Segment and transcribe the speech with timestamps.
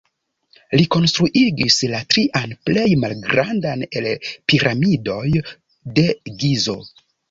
[0.79, 5.27] Li konstruigis la trian, plej malgrandan el la Piramidoj
[5.97, 6.13] de
[6.45, 6.81] Gizo.